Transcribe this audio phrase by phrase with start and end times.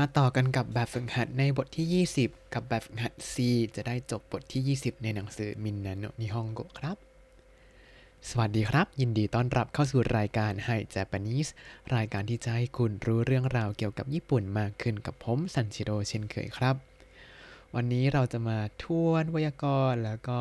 [0.00, 3.34] มาต่อกันกับแบบฝึกหัดในบทที่ 20 กับแบบฝึกหัด C
[3.76, 6.96] จะได้จบบทที่ 20 ในหนังสือมินนาโนนิฮงโกครับ
[8.28, 11.50] สวัสดีครับ ยินดีต้อนรับเข้าสู่รายการ Hi Japanese
[11.94, 16.76] รายการที่จะให้คุณรู้เรื่องราวเกี่ยวกับญี่ปุ่นมากขึ้นกับผมซันชิโร่เช่นเคยครับ
[17.74, 20.38] วันนี้เราจะมาทวนไวยากรณ์แล้วก็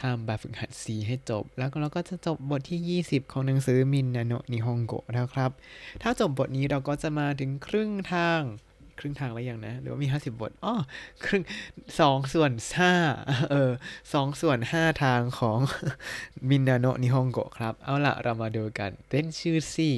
[0.00, 5.50] ทำแบบฝึกหัด C ให้จบ แล้วเราก็จะจบบทที่ 20 ของหนังสือมินนาโนนิฮงโกแล้วครับ
[6.02, 8.42] ถ้าจบบทนี้เราก็จะมาถึงครึ่งทาง
[8.98, 10.74] ครึ่งทางแล้วยังนะ หรือว่ามี50บทอ้อ
[11.24, 11.42] ครึ่ง
[12.00, 12.94] สองส่วนห้า
[13.50, 13.72] เออ
[14.12, 15.58] สองส่วนห้าทางของ
[16.48, 19.96] มินนาโนะนิฮงโกะครับ เอาละเรามาดูกันเป็นชื่อซี่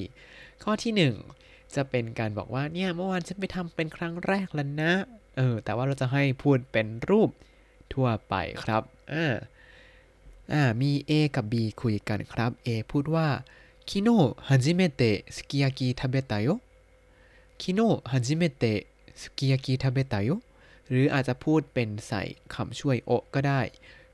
[0.62, 1.14] ข้อที่หนึ่ง
[1.74, 4.92] จะเป็นการบอกว่าเนี่ยเมื่อวานฉันไปทำเป็นครั้งแรกแล้วนะ
[5.36, 7.30] เออ แต่ว่าเราจะให้พูดเป็นรูป
[7.94, 9.34] ทั่วไปครับ อ่า
[10.52, 13.28] อ่า มี A กับ B คุยกันครับ A พูดว่า
[13.88, 14.18] 昨日
[17.62, 18.80] คิโนะฮันจิเมเตะ
[19.20, 20.30] สุกิยากิทาเบตาโย
[20.88, 22.22] หรืออาจจะพูดเป็นใส่
[22.54, 23.60] คำช่วย をก็ได้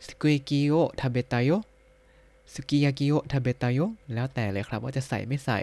[0.07, 3.79] すき焼きを食べたよ すき焼きを食べたよ
[4.15, 5.61] แล้วแต่เลยครับว่าจะใส่ไม่ใส่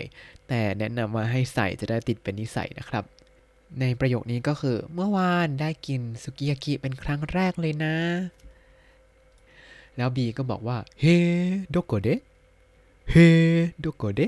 [0.47, 3.03] แต่แนะนำมาให้ใส่จะได้ติดเป็นนิสัยนะครับ
[3.79, 7.95] ในประโยคนี้ก็คือเมื่อวานได้กินสุกิยากิเป็นครั้งแรกเลยนะ
[9.97, 11.17] แล้วบีก็บอกว่าเฮ้
[11.73, 12.09] ดโกเด
[13.11, 13.27] เฮ้
[13.83, 14.21] ดโกเด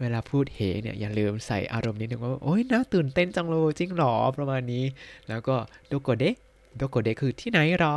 [0.00, 4.84] เวลาพูดเฮเนี่ยอย่าลืมใส่อารมณ์นิดนึงว่าโอ๊ยน่าตื่นเต้นจังเลยจริงหรอประมาณนี้
[5.28, 5.56] แล้วก็
[5.88, 6.24] โดโกเด
[6.76, 7.96] โดโกเดะคือที่ไหนหรอ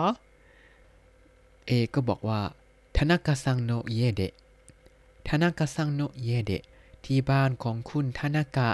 [1.68, 2.40] เอก็บอกว่า
[2.96, 4.34] ทานากะซังโนเยเดะ
[5.28, 6.64] ทานากะซังโนเยเดะ
[7.06, 8.70] ที่บ้านของคุณทานากะ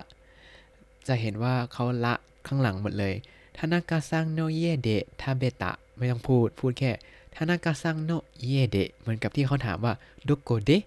[1.07, 2.13] จะเห็นว่าเขาละ
[2.47, 3.13] ข้างหลังหมดเลย
[3.57, 6.91] ทานากะซังโนเยเดะทาเบตะไม่ต้องพูดพูดแค่
[7.35, 8.11] ทานากะซังโน
[8.45, 9.93] เยเดะเหมือนกับที่เขาถามว่า
[10.25, 10.83] โดโกเดะ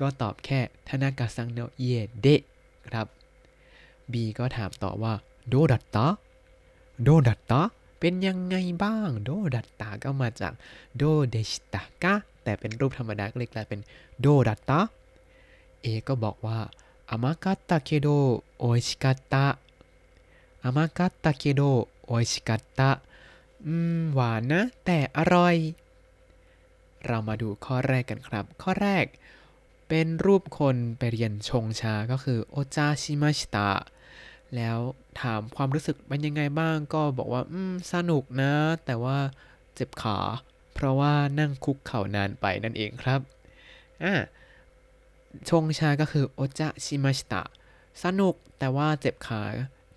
[0.00, 1.86] ก็ตอบแค่ทานากะซังโนเย
[2.20, 2.42] เดะ
[2.88, 3.06] ครับ
[4.12, 5.14] B ก็ถามต่อว่า
[5.48, 6.06] โดดัตตะ
[7.02, 7.62] โดดัตตะ
[7.98, 10.52] เป็นยังไงบ้าง โดดัตตะก็มาจาก
[10.96, 13.80] โดเดชิตะกะแต่เป็นรูปธรรมดาก็เลยกลายเป็น
[14.20, 14.80] โดดัตตะ
[15.84, 16.58] A ก็บอกว่า
[17.10, 18.08] อามากาตะเคโด
[18.58, 19.46] โออิชิกาตะ
[20.64, 21.62] อามากาตะเคโด
[22.06, 22.90] โออิชิกาตะ
[23.66, 25.56] อืม หวานนะ แต่อร่อย
[27.06, 29.04] เรามาดูข้อแรกกันครับ ข้อแรก
[29.88, 33.70] เป็นรูปคนไปเรียนชงชาก็คือโอจาชิมาชิตะ
[34.56, 34.78] แล้ว
[35.20, 38.52] ถามความรู้สึกเป็นยังไงบ้างก็บอกว่า อืม สนุกนะ
[38.84, 39.18] แต่ว่า
[39.74, 40.18] เจ็บขา
[40.74, 43.20] เพราะว่านั่งคุกเข่านานไปนั่นเองครับ
[44.02, 44.14] อ่า
[45.48, 47.42] ชงชาก็คือโอจาชิมาชิตะ
[48.02, 49.42] สนุกแต่ว่าเจ็บขา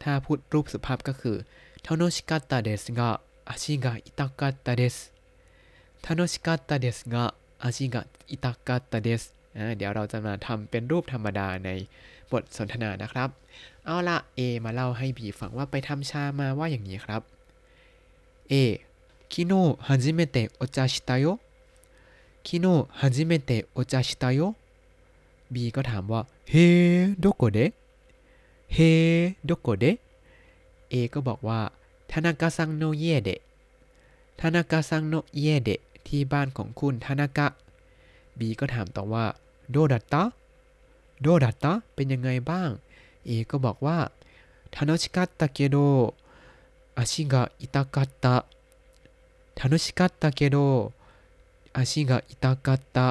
[0.04, 1.38] ถ้าพูดรูปสุภาพก็คือ
[1.86, 3.12] ทโนชิกาตะเดสกะ
[3.50, 4.98] อาชิกะอิตากาตะเดส
[6.04, 7.24] ทโนชิกาตะเดสกะ
[7.64, 9.24] อาชิกะอิตากาตะเดส
[9.77, 11.71] เดี๋ยวเราจะมาทำเป็นรูปธรรมดาใน
[12.33, 13.29] บทสนทนานะครับ
[13.85, 17.23] เอาละ A มาเล่าให้ B ฟังว่าไปทำชามาว่าอย่างนี้ครับ
[18.53, 18.55] A
[19.33, 19.53] 昨日
[19.87, 21.27] 初めてお茶したよ
[22.45, 22.67] 昨日
[23.01, 24.41] 初めてお茶したよ
[25.55, 26.21] B ก็ถามว่า
[26.51, 26.55] เฮ
[27.21, 27.59] โดโกเด
[28.75, 28.79] เฮ
[29.45, 29.85] โดโกเด
[30.93, 31.61] A ก็บอกว่า
[32.11, 33.41] ทานากะซังโนเยเดะ
[34.41, 37.47] ทานากะซังโนเยเดะที่บ้านของคุณทานากะ
[38.39, 39.25] B ก็ถามต่อว่า
[39.72, 40.24] โดดัตตะ
[41.22, 42.70] โดดัตตะเป็นยังไงบ้าง
[43.26, 43.98] เอก็บอกว่า
[44.74, 45.78] ทานชิกัตตะเกโด
[46.98, 48.36] อาชิกะอิตากัตตะ
[49.60, 50.58] ทานชิกัตตะเกโด
[51.76, 53.08] อาชิกะอิตากัตตะ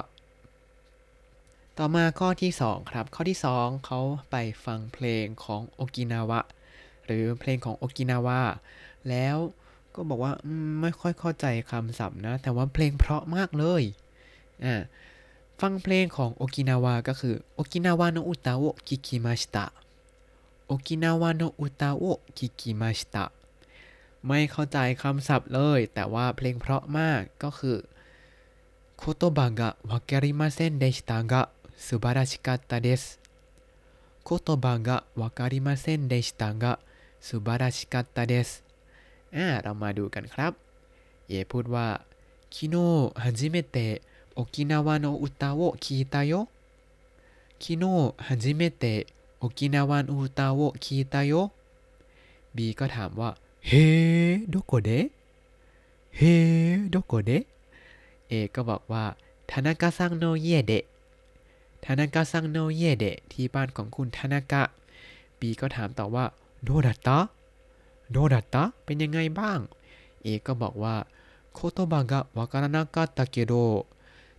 [1.78, 4.00] ต่อมาข้อที่ 2 ครับ ข้อที่ 2 เขา
[4.30, 6.40] ไปฟังเพลงของโอกินาวะ
[7.04, 8.40] หรือเพลงของโอกินาวะ
[9.08, 9.36] แล้ว
[9.94, 10.32] ก็บอกว่า
[10.80, 13.82] ไม่ค่อยเข้าใจคำศัพท์นะ แต่ว่าเพลงเพราะมากเลย
[14.64, 14.74] อ่า
[15.60, 19.66] ฟังเพลงของโอกินาวาก็คือโอกินาวาโนอุตาโอคิคิมาชิตะ
[20.66, 23.24] 沖縄の歌を聴きました
[24.26, 27.76] ไม่เข้าใจคำศัพท์เลย แต่ว่าเพลงเพราะมากก็คือ
[28.96, 33.02] 言葉がわかりませんでしたが素晴らしかったです
[34.24, 38.48] 言葉がわかりませんでしたが素晴らしかったです
[39.34, 40.52] อ่าเรามาดูกันครับ
[41.28, 41.86] A พูดว่า
[42.54, 43.86] 昨日初めて
[44.35, 46.47] 沖縄の歌を聴いたよ
[47.59, 49.07] 昨日初めて
[49.39, 51.51] 沖縄の歌を聴いたよ
[52.55, 53.29] B ก็ถามว่า
[53.67, 53.71] เฮ
[54.49, 54.89] โดโกเด
[56.17, 56.21] เฮ
[56.89, 57.31] โดโกเด
[58.31, 59.05] A ก็บอกว่า
[59.49, 60.83] ทานากะซังโนเยเดะ
[61.83, 64.63] ทานากะซังโนเยเดะที่บ้านของคุณทานากะ
[65.39, 66.25] B ก็ถามต่อว่า
[66.63, 67.19] โดดัตตะ
[68.11, 69.59] โดดัตตะเป็นยังไงบ้าง
[70.25, 70.95] A ก็บอกว่า
[71.57, 73.85] 言葉がわからなかったけど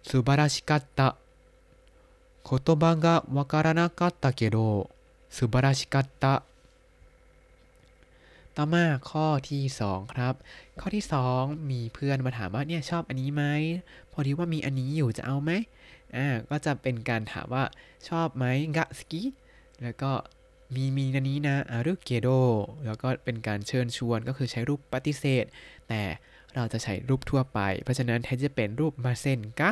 [0.02, 1.16] 素晴らしかった
[2.49, 4.90] 言葉がわからなかったけど
[5.31, 6.43] 素晴らしかった
[8.56, 10.34] ต่อมาข้อที่ 2 ครับ
[10.81, 11.04] ข้อที่
[11.37, 13.44] 2 มีเพื่อนมาถามว่าเนี่ยชอบอันนี้ไหม
[14.12, 15.50] พอดีว่ามีอันนี้อยู่จะเอาไหม
[16.16, 17.64] อ่า ก็จะเป็นการถามว่า
[18.08, 18.44] ชอบไหม
[18.76, 19.22] กะสกิ
[19.82, 20.12] แล้วก็
[20.75, 22.28] มีมีอันนี้นะอารุเกโด
[22.87, 25.44] แล้วก็เป็นการเชิญชวนก็คือใช้รูปปฏิเสธ
[25.88, 26.02] แต่
[26.55, 29.69] เราจะใช้รูปทั่วไป เพราะฉะนั้นแทนจะเป็นรูปませんか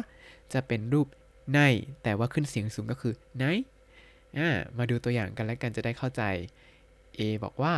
[0.54, 1.07] จะเป็นรูป
[1.54, 1.60] ない
[2.04, 3.44] แต่ว่าขึ้นเสียงสูงก็คือ ない
[4.38, 6.22] อ่ามาดูตัวอย่างกันแล้วกันจะได้เข้าใจ
[7.18, 7.75] A บอกว่า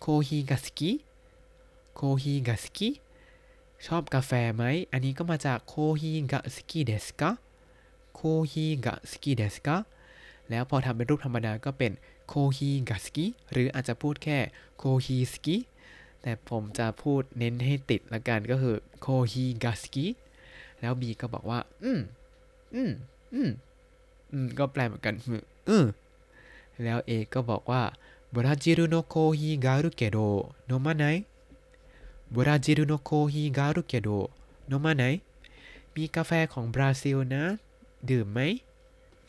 [0.00, 0.90] โคฮีกาสกิ
[1.94, 2.88] โคฮีกาสกิ
[3.86, 9.76] ชอบกาแฟไหม อันนี้ก็มาจากコーヒーが好きですか コーヒーが好きですか
[10.50, 11.92] แล้วพอทำเป็นรูปธรรมดาก็เป็น
[12.28, 14.38] โคฮีกาสกิหรืออาจจะพูดแค่
[14.78, 15.56] โคฮีสกิ
[16.22, 20.06] แต่ผมจะพูดเน้นให้ติดละกันก็คือโคฮีกาสกิ
[20.80, 22.00] แล้ว B ก็บอกว่า อืม
[22.74, 22.90] อืม
[23.34, 23.50] อืม
[24.32, 25.14] อืม ก็แปลเหมือนกัน
[25.68, 25.84] อืม
[26.84, 27.82] แล้ว A ก็บอกว่า
[28.34, 30.18] ブラジルのコーヒーがあるけど
[30.66, 31.04] 飲まない
[32.34, 34.08] ブラジルのコーヒーがあるけど
[34.68, 35.02] 飲まない
[35.94, 37.44] มีกาแฟของบราซิลนะ
[38.10, 38.40] ดื่มไหม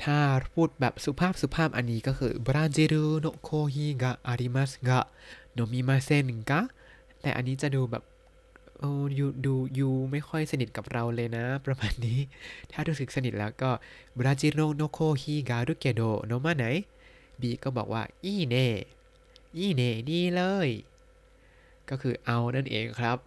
[0.03, 0.19] ถ้า
[0.53, 6.61] พูดแบบสุภาพสุภาพอันนี้ก็คือブラジルのコーヒーがありますが飲みませんか
[7.21, 8.03] แต่อันนี้จะดูแบบ
[8.79, 12.19] โอ้ you ดู you ไม่ค่อยสนิทกับเราเลยนะ ประมาณนี้
[12.71, 13.71] ถ้ารู้สึกสนิทแล้วก็
[14.19, 16.65] ブラジルのコーヒーがあるけど飲まない
[17.41, 18.67] B ก็บอกว่าいいね い
[19.57, 20.69] いねดีเลย
[21.89, 23.17] ก็คือเอานั่นเองครับ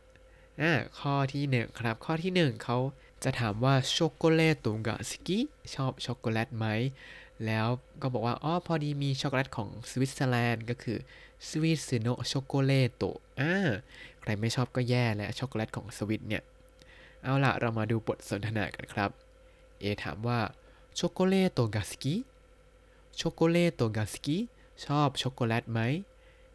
[0.61, 2.79] อ่าข้อที่หนึ่งครับ ข้อที่หนึ่งเขา
[3.25, 5.39] จะถามว่าチョコレートが好き
[5.75, 6.67] ชอบช็อกโกแลตไหม
[7.47, 7.67] แล้ว
[8.03, 10.99] ก็บอกว่าอ๋อพอดีมีช็อกโกแลตของสวิตเซอร์แลนด์ก็คือ
[11.49, 13.05] スイスのチョコレート
[13.41, 13.71] อ่า
[14.21, 16.43] ใครไม่ชอบก็แย่แล้วช็อกโกแลตของสวิตเนี่ย
[17.23, 19.11] เอาละเรามาดูบทสนทนากันครับ
[19.81, 20.41] A ถามว่า
[20.99, 24.37] チョコレートが好き チョコレートが好き
[24.85, 25.81] ชอบช็อกโกแลตไหม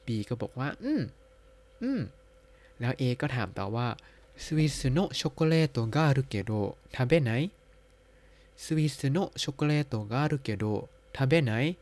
[0.06, 1.02] B ก็บอกว่า อืม
[1.84, 2.02] อืม
[2.80, 3.88] แล้ว A ก็ถามต่อว่า
[4.44, 6.52] สวิตซิโนช็อกโกเลโตการุเกโด
[6.96, 7.32] ทำเบนไหน
[8.59, 11.77] スイスのチョコレートがあるけど食べない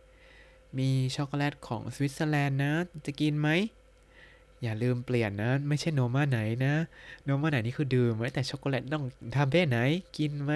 [0.77, 2.73] มีช็อกโกแลตของสวิตเซอร์แลนด์นะ
[3.07, 3.49] จะกินไหม
[4.63, 6.75] อย่าลืมเปลี่ยนนะ ไม่ใช่โนมาไหนนะ
[7.25, 9.05] โนมาไหนนี่คือดื่มไว้แต่ช็อกโกแลตต้อง
[9.35, 9.79] ทำเบ้ไหน
[10.17, 10.53] กินไหม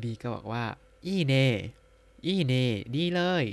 [0.00, 0.64] B ก็บอกว่า
[1.06, 1.46] อีเน่
[2.26, 3.46] อีเน่ดีเลย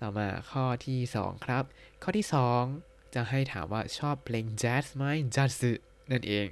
[0.00, 1.64] ต่อมาข้อที่ 2 ครับ
[2.02, 2.26] ข้อที่
[2.70, 5.62] 2 จะให้ถามว่าชอบเพลงแจ๊สไหมจัส
[6.10, 6.46] นั่นเอง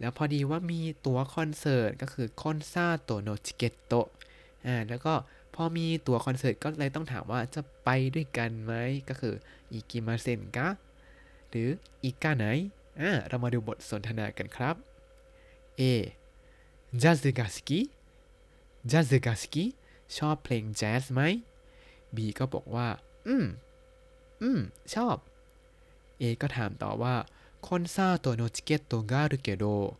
[0.00, 3.92] แล้วพอดีว่ามีตั๋วคอนเสิร์ตก็คือคอนซาโตโนชิเกตโต
[4.66, 5.14] อ่าแล้วก็
[5.54, 8.72] พอมีตั๋วคอนเสิร์ตก็เลยต้องถามว่าจะไปด้วยกันไหม
[9.08, 9.34] ก็คือ
[9.72, 10.68] อิกิมาเซนกะ
[11.48, 11.68] หรือ
[12.04, 12.44] อิกาไหน
[13.00, 14.76] อ่าเรามาดูบทสนทนากันครับ
[15.80, 15.82] A
[17.02, 17.70] ジャズが好き
[18.90, 19.56] ジャズが好き
[20.16, 21.20] ชอบเพลงแจ๊สไหม
[22.14, 22.88] B ก็บอกว่า
[23.26, 23.46] อืม
[24.42, 24.60] อืม
[24.94, 25.16] ชอบ
[26.20, 27.14] A ก็ถามต่อว่า
[27.62, 29.96] คอนซาโตโนチケットがあるけど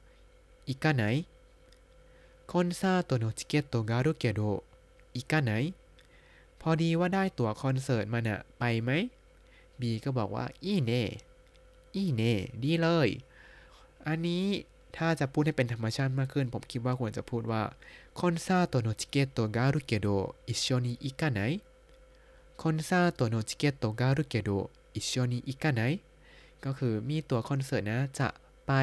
[0.67, 1.27] 行かない
[2.47, 4.63] คอนซาโตโนチケットがあるけど
[5.15, 5.75] 行かない
[6.61, 8.91] พอดีว่าได้ตั๋วคอนเสิร์ตมาน่ะ ไปไหม
[9.81, 11.03] B ก็บอกว่า อีเน่
[11.95, 13.09] อีเน่ดีเลย
[14.07, 14.45] อันนี้
[14.97, 17.63] ถ้าจะพูดให้เป็นธรรมชาติมากขึ้น ผมคิดว่าควรจะพูดว่า
[18.19, 20.07] คอนซาโตโนチケットがあるけど
[20.47, 21.51] 一緒に行かない
[22.63, 26.03] คอนซาโตโนチケットがあるけど一緒に行かないก็
[26.66, 28.30] ก็คือมีตั๋วคอนเสิร์ตนะจะ
[28.68, 28.74] ไป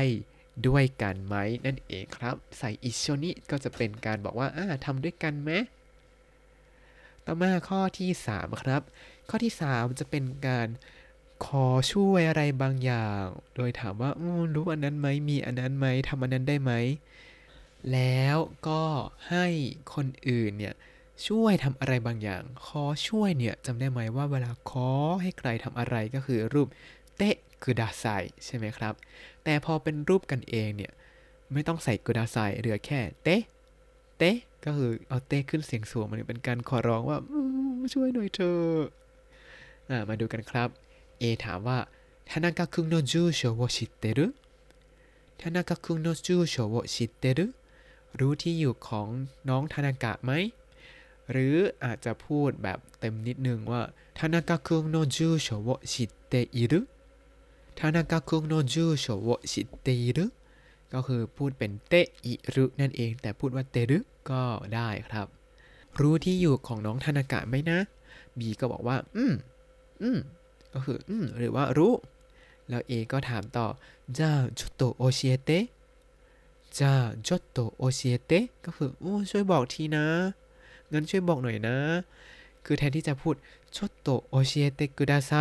[0.66, 5.50] ด้วยกันไหมนั่นเองครับ ใส่一緒にก็จะเป็นการบอกว่าอ่าทำด้วยกันไหม
[7.26, 8.82] ต่อมาข้อที่ 3 ครับ
[9.28, 10.68] ข้อที่ 3 จะเป็นการ
[11.46, 13.24] ขอช่วยอะไรบางอย่าง
[13.56, 14.10] โดยถามว่า
[14.54, 16.72] รู้อันนั้นไหมมีอันนั้นไหมทำอันนั้นได้ไหม
[17.92, 18.36] แล้ว
[18.68, 18.82] ก็
[19.30, 19.46] ให้
[19.94, 20.74] คนอื่นเนี่ย
[21.26, 24.90] ช่วยทำอะไรบางอย่าง ขอช่วยเนี่ยจำได้ไหมว่าเวลาขอ
[25.22, 26.68] ให้ใครทำอะไรก็คือรูป
[27.16, 28.04] เตะ กุดาไซ
[28.44, 28.94] ใช่ไหมครับ
[29.44, 30.92] แต่พอเป็นรูปกันเองเนี่ย
[31.52, 33.42] ไม่ต้องใส่กุดาไซเหลือแค่ เตะ
[34.18, 37.18] เตะก็คือเอาเตะขึ้นเสียงสูงมันเป็นการขอร้องว่า
[37.92, 38.80] ช่วยหน่อยเถอะ
[40.08, 40.68] มาดูกันครับ
[41.18, 41.78] A ถามว่า
[42.30, 47.46] 田中君の住所を知ってる 田中君の住所を知ってる
[48.18, 49.08] รู้ที่อยู่ของ
[49.48, 50.32] น้องทานากะไหม
[51.30, 53.82] หรืออาจจะพูดแบบเต็มนิดนึงว่า
[54.18, 60.26] 田中君の住所を知っている 田中君の住所を知ってる
[60.92, 61.94] ก็คือพูดเป็น て
[62.24, 63.98] いる นั่นเอง แต่พูดว่าてる
[64.30, 64.42] ก็
[64.74, 65.26] ได้ครับ
[66.00, 67.78] รู้ที่อยู่ของน้องทานากะไหมนะ
[68.38, 69.32] บีก็บอกว่า อืม
[70.02, 70.18] อืม
[70.72, 71.94] ก็คือ อืม หรือว่ารู้
[72.68, 73.66] แล้วเอก็ถามต่อ
[74.18, 75.50] จ้าจุโตโอเชเต
[76.78, 76.92] จ้า
[77.26, 78.32] จุโตโอเชเต
[78.64, 80.06] ก็คือโอ้ช่วยบอกทีนะ
[80.92, 81.76] งั้นช่วยบอกหน่อยนะ
[82.64, 83.34] คือแทนที่จะพูด
[83.76, 85.32] จุโตโอเชเตกุดาไซ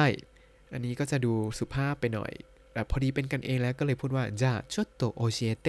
[0.73, 2.31] อันนี้ก็จะดูสุภาพไปหน่อย
[2.73, 5.67] แบบพอดีเป็นกันเองแล้วก็เลยพูดว่าจะชดโตโอเชเต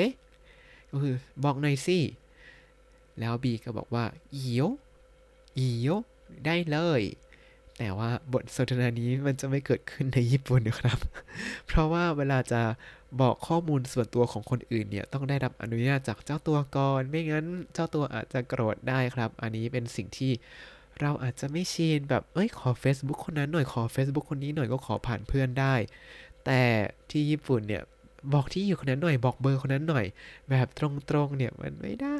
[0.91, 1.15] ก็คือ
[1.45, 1.99] บอกหน่อยสิ
[3.21, 4.05] แล้วบีก็บอกว่า
[4.35, 4.61] อีโย
[5.57, 5.89] อีโย
[6.47, 7.03] ได้เลย
[7.79, 10.99] แต่ว่าบทสนทนานี้มันจะไม่เกิดขึ้นในญี่ปุ่นนะครับ
[11.67, 12.63] เพราะว่าเวลาจะ
[13.21, 20.33] บอกข้อมูลส่วนตัวของคนอื่นเนี่ย ต้องได้รับอนุญาตจากเจ้าตัวก่อน ไม่งั้นเจ้าตัวอาจจะโกรธได้ครับ อันนี้เป็นสิ่งที่
[21.01, 25.75] เราอาจจะไม่ชินแบบเอ้ยขอ Facebook คนนั้นหน่อยขอ Facebook คนนี้หน่อยก็ขอผ่านเพื่อนได้
[26.47, 26.63] แต่
[27.11, 27.83] ที่ญี่ปุ่นเนี่ย
[28.33, 30.07] บอกที่อยู่คนนั้นหน่อยบอกเบอร์คนนั้นหน่อย
[30.51, 30.81] แบบต
[31.15, 32.19] รงๆเนี่ยมันไม่ได้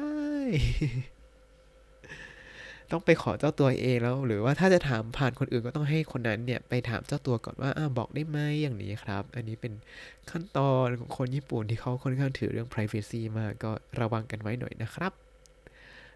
[2.91, 9.73] ต้องไปขอเจ้าตัวเองแล้ว หรือว่าถ้าจะถามผ่านคนอื่นก็ต้องให้คนนั้นเนี่ยไปถามเจ้าตัวก่อนว่าอบอกได้ไหมอย่างนี้ครับ อันนี้เป็น
[10.31, 15.13] ขั้นตอนของคนญี่ปุ่นที่เขาค่อนข้างถือเรื่อง privacy มากก็ระวังกันไว้หน่อยนะครับ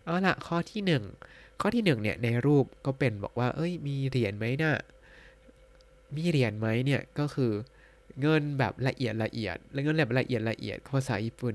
[0.03, 4.75] เอาละข้อที่ 1 ข้อที่1เนี่ยในรูปก็เป็นบอกว่า เอ้ยมีเหรียญไหมนะ่ะ
[6.15, 7.51] มีเหรียญไหมเนี่ยก็คือ
[8.21, 11.53] เงินแบบละเอียดละเอียด แล้วเงินแบบละเอียดละเอียดภาษาญี่ปุ่น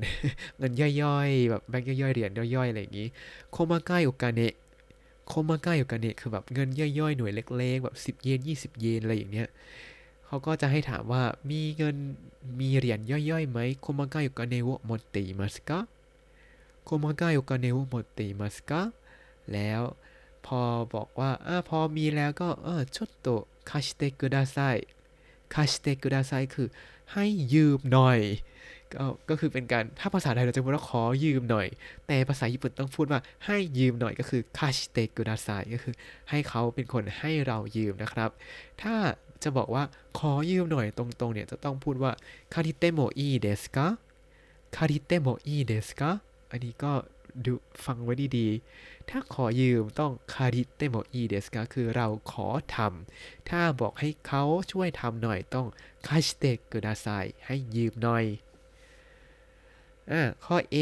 [0.58, 3.08] เงินย่อยๆ แบบแบงค์ย่อยๆ เหรียญย่อยๆ อะไรอย่างนี้
[3.52, 4.54] โคมาใกล้โอกาเนะ
[5.26, 9.48] โคมาใกล้โอกาเนะคือแบบเงินย่อยๆ หน่วยเล็กๆ แบบ 10 เยน 20 เยน อะไรอย่างเงี้ย
[10.26, 11.96] เขาก็จะให้ถามว่ามีเงิน
[12.60, 15.78] มีเหรียญย่อยๆไหมโคมาใกล้โอกาเนะโมติมัสกะ
[16.84, 18.80] โคมาใกล้โอกาเนะโอมติมัสกะ
[19.54, 19.82] แล้ว
[20.46, 20.60] พอ
[20.94, 23.28] บอกว่าอพอมีแล้วก็เออ ちょっと
[23.70, 24.58] 貸してくださ
[25.54, 26.68] い 貸してください คือ
[27.12, 28.20] ให้ยืมหน่อย
[28.94, 31.66] ก็ก็คือเป็นการถ้าภาษาไทยเราจะพูดว่าขอยืมหน่อย
[32.06, 35.94] แต่ภาษาญี่ปุ่นต้องพูดว่าให้ยืมหน่อยก็คือ貸してください ก็คือ
[36.30, 38.30] ให้เขาเป็นคนให้เรายืมนะครับ
[38.82, 38.94] ถ้า
[39.42, 39.82] จะบอกว่า
[40.18, 42.12] ขอยืมหน่อยตรงๆเนี่ยจะต้องพูดว่า
[42.54, 46.10] 借りてもいいですか 借りてもいいですか
[46.50, 46.92] อันนี้ก็
[47.45, 47.53] ดู
[47.85, 55.67] ฟังไว้ดีๆ ถ้าขอยืมต้องคาริเตโมอีเดสกาคือเราขอทำ ถ้าบอกให้เขาช่วยทำหน่อยต้อง
[56.07, 57.07] คาชิเตกุดาไซ
[57.45, 58.25] ให้ยืมหน่อย
[60.11, 60.75] อ่า ข้อ A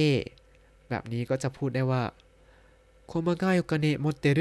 [0.90, 2.04] แบบนี้ก็จะพูดได้ว่า
[3.08, 4.40] โคมาไกโอคาเนะ持ってる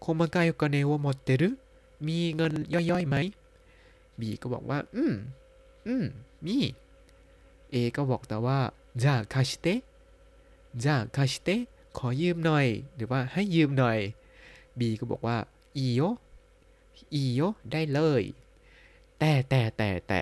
[0.00, 1.42] โคมาไกโอคาเนะを持ってる
[2.06, 3.16] มีเงินย่อยๆไหม
[4.18, 5.14] B ก็บอกว่า อืม
[5.86, 6.04] อืม
[6.46, 6.58] มี
[7.72, 8.58] A ก็บอกแต่ว่า
[9.02, 9.66] じゃあ貸して
[10.82, 13.98] じゃあ貸してขอยืมหน่อย หรือว่าให้ยืมหน่อย
[14.78, 15.36] B ก็บอกว่า
[15.78, 16.00] いいよ
[17.14, 17.40] いいよ
[17.72, 18.22] ได้เลย
[19.18, 20.20] แต่แต่แต่แต่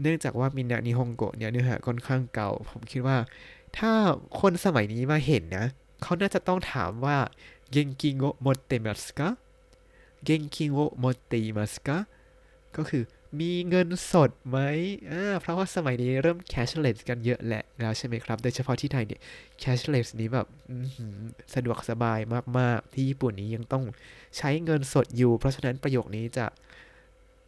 [0.00, 3.18] เนื่องจากว่ามินานิฮงโกะเนี่ยเนื้อหาค่อนข้างเก่า ผมคิดว่า
[3.78, 3.90] ถ้า
[4.40, 5.66] คนสมัยนี้มาเห็นนะ
[6.02, 7.16] เขาน่าจะต้องถามว่า
[7.70, 9.28] เกนกิโงโมเตมัสกะ
[10.24, 11.96] เกนกิโงโมเตมัสกะ
[12.76, 13.02] ก็คือ
[13.39, 14.57] มีเงินสดไหม
[15.11, 19.21] อ่าเพราะว่าสมัยนี้เริ่ม cashless กันเยอะแหละแล้วใช่ไหมครับ โดยเฉพาะที่ไทยเนี่ย
[19.63, 20.47] cashless นี้แบบ
[21.53, 22.19] สะดวกสบาย
[22.57, 23.83] มาก ๆ ที่ญี่ปุ่นนี้ยังต้อง
[24.37, 26.45] ใช้เงินสดอยู่ เพราะฉะนั้นประโยคนี้จะ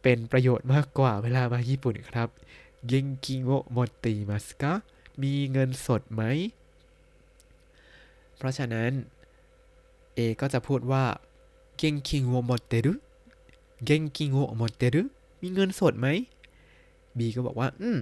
[0.02, 2.28] เป็นประโยชน์มากกว่าเวลามาญี่ปุ่นครับ
[2.86, 4.72] เกนกิโงโมเตมัสกะ
[5.22, 6.22] มีเงินสดไหม
[8.36, 8.90] เพราะฉะนั้น
[10.16, 11.04] A ก็จะพูดว่า
[11.76, 12.92] เกนคิงโอโมเตรุ
[13.84, 15.02] เกนคิงโอโมเตรุ
[15.41, 16.07] มีเงินสดไหม
[17.17, 17.99] B ก็บอกว่า อืม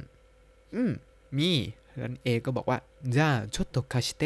[0.76, 0.92] อืม
[1.38, 1.52] มี
[2.02, 2.78] งั้น A ก็บอกว่า
[3.16, 4.24] じゃあちょっと貸して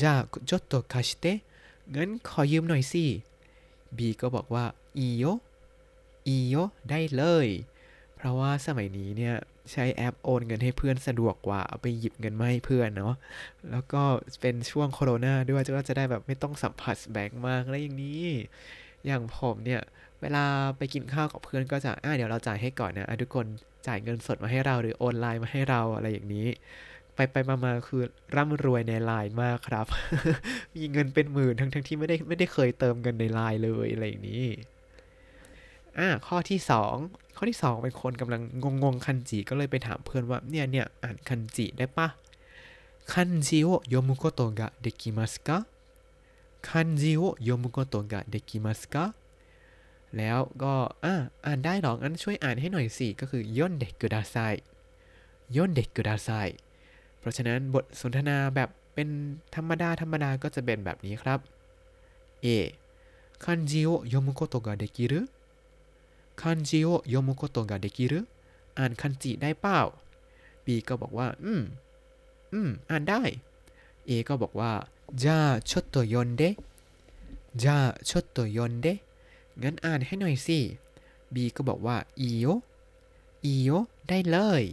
[0.00, 1.24] じゃあちょっと貸して
[1.94, 3.04] งั้นขอยืมหน่อยสิ
[3.96, 4.64] B ก็บอกว่า
[4.98, 5.24] いいよ
[6.28, 6.56] いいよ
[6.88, 7.48] ได้เลย
[8.16, 9.36] เพราะว่าสมัยนี้เนี่ย
[9.72, 13.14] ใช้แอปโอนเงินให้เพื่อนสะดวกกว่าเอาไปหยิบเงินมาให้เพื่อนเนาะ
[13.70, 14.02] แล้วก็
[14.40, 18.28] เป็นช่วงโควิดด้วยก็จะได้แบบไม่ต้องสัมผัสแบงก์มากอะไรอย่างนี้
[19.06, 19.82] อย่างผมเนี่ย
[20.21, 20.43] เวลา
[20.77, 23.45] ไปกินข้าวกับเพื่อนก็จะอ่าเดี๋ยวเราจ่ายให้ก่อนนะทุกคน
[23.87, 26.47] จ่ายเงินสดมาให้เราหรือโอนไลน์มาให้เราอะไรอย่างนี้
[27.15, 28.01] ไปไปมาๆคือ
[28.35, 29.85] ร่ำรวยในไลน์มากครับ
[30.75, 34.45] มีเงินเป็นหมื่นทั้งทั้งที่ไม่ได้ไม่ได้เคยเติมเงินในไลน์เลยอะไรอย่างนี้
[35.97, 36.95] อ่าข้อที่สอง
[37.37, 38.41] ข้อที่สองเป็นคนกำลัง
[38.83, 42.07] งงๆคันจิก็เลยไปถามเพื่อนว่าเนี่ยเนี่ยอ่านคันจิได้ปะ
[43.13, 45.57] คันจิโอโยมุโกโตะกะเดกิมัสกะ
[46.69, 49.03] คันจิโอโยมุโกโตกะเดกิมัสกะ
[50.18, 51.14] แล้วก็อ่า
[51.46, 54.36] อ่านได้หรองั้นช่วยอ่านให้หน่อยสิ ก็คือย่นเด็กกุดาไซ
[55.56, 56.28] ย่นเด็กกุดาไซ
[57.18, 59.08] เพราะฉะนั้นบทสนทนาแบบเป็น
[59.54, 61.38] ธรรมดาธรรมดาก็จะเป็นแบบนี้ครับ
[62.44, 62.46] A
[63.44, 65.12] 漢字を読むことができる
[66.40, 68.12] 漢字を読むことができる
[68.78, 69.80] อ่านคันจิได้เปล่า
[70.64, 71.62] B ก็บอกว่า อืม
[72.52, 73.22] อืม อ่านได้
[74.08, 74.72] A ก็บอกว่า
[75.22, 76.42] じゃあちょっと読んで
[77.60, 78.86] じゃあちょっと読んで
[79.63, 80.59] งั้นอ่านให้หน่อยสิ
[81.33, 82.45] B ก็บอกว่าอีโย
[83.45, 83.69] อีโย
[84.09, 84.63] ได้เลย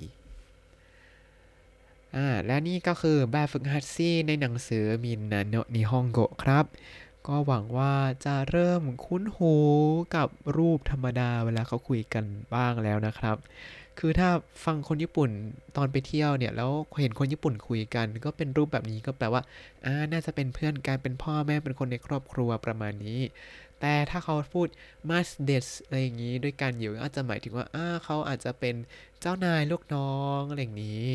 [2.17, 6.65] อ่าและนี่ก็คือแบบฝึกหัดซี่ในหนังสือมินนาโนนิฮงโกครับ
[7.27, 9.55] ก็หวังว่าจะเริ่มคุ้นหู
[10.17, 12.25] กับรูปธรรมดาเวลาเขาคุยกัน
[12.55, 13.37] บ้างแล้วนะครับ
[13.99, 14.29] คือถ้า
[14.65, 15.31] ฟังคนญี่ปุ่น
[15.77, 19.43] ตอนไปเที่ยวเนี่ย แล้วเห็นคนญี่ปุ่นคุยกัน ก็เป็นรูปแบบนี้ก็แปลว่า
[19.85, 23.21] อ่าน่าจะเป็นเพื่อนกันเป็นพ่อแม่เป็นคนในครอบครัวประมาณนี้
[23.81, 24.69] แต่ถ้าเขาพูด
[25.09, 28.75] mas des อะไรอย่างนี้ด้วยกันอยู่อาจจะหมายถึงว่าอ่าเขาอาจจะเป็น
[29.21, 31.11] เจ้านายลูกน้องอะไรอย่างนี้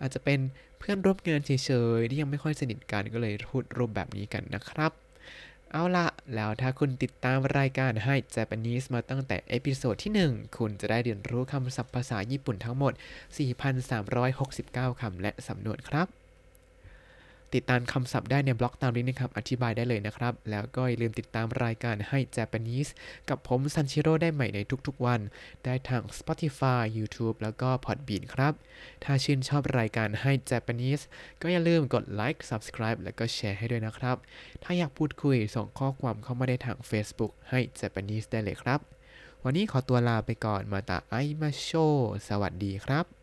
[0.00, 0.40] อาจจะเป็น
[0.78, 1.50] เพื่อนร่วมงานเฉ
[1.98, 4.92] ยๆที่ยังไม่ค่อยสนิทกันก็เลยพูดรูปแบบนี้กันนะครับ
[5.72, 12.92] เอาละแล้วถ้าคุณติดตามรายการให้ Japanese มาตั้งแต่เอพิโซดที่ 1 คุณจะได้เรียนรู้คำศัพท์ภาษาญี่ปุ่นทั้งหมด
[13.76, 16.21] 4,369 คำและสำนวนครับ
[17.54, 22.90] ติดตามคำศัพท์ได้ในบล็อกตามลิงก์นะครับอธิบายได้เลยนะครับ แล้วก็อย่าลืมติดตามรายการให้ Japanese
[23.28, 25.20] กับผมซันชิโร่ได้ใหม่ในทุกๆวัน
[25.64, 28.52] ได้ทาง Spotify YouTube แล้วก็ Podbean ครับ
[29.04, 31.02] ถ้าชื่นชอบรายการให้ Japanese
[31.42, 34.16] ก็อย่าลืมกดไลค์ Subscribe แล้วก็แชร์ให้ด้วยนะครับ
[34.62, 38.80] ถ้าอยากพูดคุยส่งข้อความเข้ามาได้ทาง Facebook ให้ Japanese ได้เลยครับ
[39.44, 41.70] วันนี้ขอตัวลาไปก่อนมาตาไอมาโช
[42.28, 43.21] สวัสดีครับ